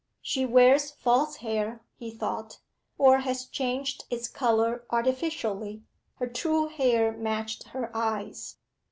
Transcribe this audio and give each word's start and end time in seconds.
'She 0.23 0.47
wears 0.47 0.89
false 0.89 1.35
hair,' 1.35 1.83
he 1.93 2.09
thought, 2.09 2.57
'or 2.97 3.19
has 3.19 3.45
changed 3.45 4.05
its 4.09 4.27
colour 4.27 4.83
artificially. 4.89 5.83
Her 6.15 6.25
true 6.25 6.69
hair 6.69 7.11
matched 7.11 7.65
her 7.67 7.95
eyes. 7.95 8.55